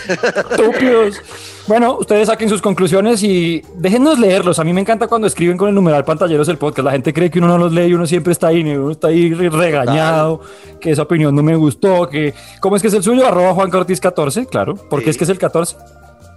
Estúpidos. 0.50 1.20
Bueno, 1.66 1.98
ustedes 1.98 2.26
saquen 2.26 2.48
sus 2.48 2.60
conclusiones 2.62 3.22
y 3.22 3.62
déjennos 3.76 4.18
leerlos. 4.18 4.58
A 4.58 4.64
mí 4.64 4.72
me 4.72 4.80
encanta 4.80 5.06
cuando 5.06 5.26
escriben 5.26 5.56
con 5.56 5.68
el 5.68 5.74
numeral 5.74 6.04
pantalleros 6.04 6.48
el 6.48 6.58
podcast. 6.58 6.84
La 6.86 6.92
gente 6.92 7.12
cree 7.12 7.30
que 7.30 7.38
uno 7.38 7.48
no 7.48 7.58
los 7.58 7.72
lee 7.72 7.86
y 7.86 7.94
uno 7.94 8.06
siempre 8.06 8.32
está 8.32 8.48
ahí, 8.48 8.62
uno 8.62 8.90
está 8.90 9.08
ahí 9.08 9.32
re- 9.32 9.50
regañado, 9.50 10.40
que 10.80 10.90
esa 10.90 11.02
opinión 11.02 11.34
no 11.34 11.42
me 11.42 11.56
gustó, 11.56 12.08
que... 12.08 12.34
¿Cómo 12.60 12.76
es 12.76 12.82
que 12.82 12.88
es 12.88 12.94
el 12.94 13.02
suyo? 13.02 13.26
Arroba 13.26 13.54
Juan 13.54 13.70
Cortés 13.70 14.00
14, 14.00 14.46
claro. 14.46 14.74
¿Por 14.74 15.00
qué 15.00 15.04
Sí. 15.06 15.10
es 15.10 15.16
que 15.18 15.24
es 15.24 15.30
el 15.30 15.38
14? 15.38 15.76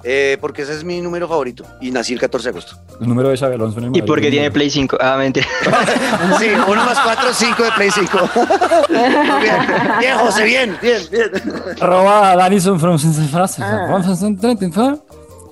Eh, 0.05 0.37
porque 0.41 0.63
ese 0.63 0.73
es 0.73 0.83
mi 0.83 0.99
número 0.99 1.29
favorito 1.29 1.63
y 1.79 1.89
nací 1.89 2.11
el 2.11 2.19
14 2.19 2.43
de 2.45 2.49
agosto. 2.49 2.75
El 2.99 3.07
número 3.07 3.29
de 3.29 3.37
Xabi 3.37 3.55
Alonso 3.55 3.79
en 3.79 3.85
el 3.85 3.97
Y 3.97 4.01
porque 4.01 4.29
tiene 4.29 4.51
Play 4.51 4.69
5. 4.69 4.97
Ah, 4.99 5.15
mentira. 5.17 5.47
Sí, 6.39 6.47
uno 6.67 6.83
más 6.83 6.99
cuatro, 6.99 7.33
cinco 7.33 7.63
de 7.63 7.71
Play 7.71 7.89
5. 7.89 8.17
bien, 8.89 9.53
bien, 9.99 10.17
José, 10.17 10.43
bien, 10.43 10.77
bien, 10.81 11.01
bien. 11.09 11.31
Arroba 11.79 12.35
Danison 12.35 12.77
from. 12.79 12.97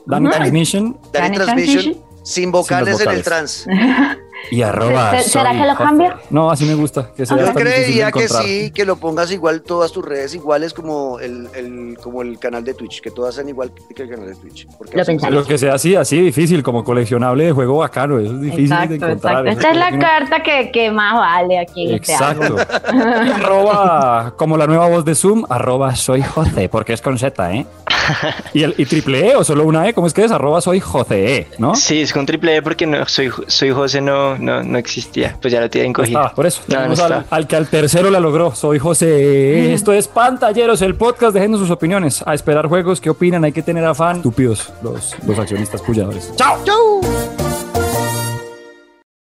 Dani 0.06 0.30
Transmission 0.30 0.98
Dani 1.14 1.38
Transmission, 1.38 1.38
Transmission. 1.38 1.96
sin 2.24 2.52
vocales 2.52 2.98
Sin 2.98 3.10
en 3.10 3.16
el 3.16 3.24
trans. 3.24 3.66
y 4.50 4.62
arroba. 4.64 5.12
¿Se- 5.22 5.30
será 5.30 5.52
soy 5.52 5.62
que 5.62 5.68
lo 5.68 5.76
cambio? 5.76 6.14
No, 6.30 6.50
así 6.50 6.66
me 6.66 6.76
gusta. 6.76 7.12
Que 7.16 7.26
sea 7.26 7.38
Yo 7.38 7.54
creería 7.54 8.12
que 8.12 8.28
sí, 8.28 8.72
que 8.72 8.86
lo 8.86 8.96
pongas 8.96 9.32
igual 9.32 9.62
todas 9.62 9.92
tus 9.92 10.04
redes 10.04 10.34
iguales 10.34 10.74
como 10.74 11.20
el, 11.20 11.48
el- 11.56 11.98
como 12.02 12.22
el 12.22 12.40
canal 12.40 12.64
de 12.64 12.74
Twitch, 12.74 13.02
que 13.02 13.12
todas 13.12 13.36
sean 13.36 13.50
igual 13.50 13.72
que 13.96 14.04
el 14.04 14.10
canal 14.10 14.28
de 14.28 14.36
Twitch. 14.36 14.68
Porque 14.78 14.96
Lo 14.98 15.04
así-. 15.04 15.18
Lo 15.30 15.46
que 15.46 15.58
sea 15.58 15.74
así, 15.76 15.96
así 15.96 16.20
difícil, 16.20 16.64
como 16.64 16.84
coleccionable 16.84 17.46
de 17.46 17.52
juego 17.52 17.78
bacano, 17.78 18.20
eso 18.20 18.34
es 18.34 18.42
difícil 18.42 18.64
Exacto, 18.72 18.90
de 18.90 18.96
encontrar. 18.96 19.48
exacto. 19.48 19.68
Esta 19.68 19.72
es 19.72 19.78
la 19.94 20.00
carta 20.00 20.44
que, 20.44 20.72
que 20.72 20.92
más 20.92 21.16
vale 21.18 21.60
aquí 21.60 21.88
en 21.90 21.96
este. 21.96 22.14
Exacto. 22.14 22.56
arroba, 23.36 24.34
como 24.38 24.58
la 24.58 24.68
nueva 24.68 24.88
voz 24.88 25.06
de 25.06 25.16
Zoom, 25.16 25.46
arroba 25.50 25.96
soy 25.96 26.22
José, 26.22 26.70
porque 26.70 26.94
es 26.94 27.02
con 27.02 27.18
Z, 27.18 27.54
¿eh? 27.54 27.66
¿Y, 28.54 28.64
el, 28.64 28.76
¿Y 28.78 28.86
triple 28.86 29.32
E 29.32 29.36
o 29.36 29.44
solo 29.44 29.66
una 29.66 29.88
E? 29.88 29.94
¿Cómo 29.94 30.08
es 30.08 30.14
que 30.14 30.24
es? 30.24 30.32
Arroba 30.32 30.62
soy 30.62 30.80
José, 30.80 31.38
E, 31.38 31.48
¿no? 31.58 31.76
Sí, 31.76 32.02
es 32.02 32.14
con 32.14 32.26
triple 32.26 32.58
E 32.58 32.62
porque 32.62 32.86
no, 32.86 33.08
soy, 33.08 33.32
soy 33.48 33.72
José 33.72 34.02
no, 34.02 34.38
no, 34.38 34.64
no 34.64 34.78
existía. 34.78 35.38
Pues 35.42 35.52
ya 35.54 35.62
lo 35.62 35.70
tienen 35.70 35.94
cogido. 35.94 36.20
estaba, 36.20 36.36
por 36.36 36.46
eso. 36.46 36.62
No, 36.68 36.88
no 36.88 37.04
al, 37.04 37.26
al 37.30 37.48
que 37.48 37.56
al 37.56 37.68
tercero 37.68 38.10
la 38.10 38.20
logró. 38.20 38.54
Soy 38.56 38.80
José. 38.80 39.74
Esto 39.74 39.94
es 39.94 40.08
Pantalleros, 40.08 40.82
el 40.82 40.96
podcast. 40.96 41.34
Déjenos 41.34 41.60
sus 41.60 41.72
opiniones. 41.72 42.24
A 42.26 42.34
esperar 42.34 42.68
juegos. 42.68 43.02
¿Qué 43.02 43.10
opinan? 43.10 43.44
Hay 43.44 43.52
que 43.52 43.62
tener 43.62 43.86
afán. 43.86 44.18
Estúpidos 44.18 44.72
los, 44.82 45.16
los 45.26 45.40
accionistas 45.40 45.82
pulladores. 45.82 46.32
¡Chao! 46.36 46.58
¡Chau! 46.66 47.31